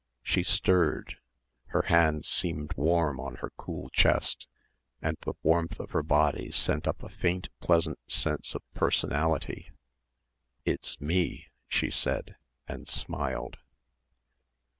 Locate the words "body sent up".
6.01-7.03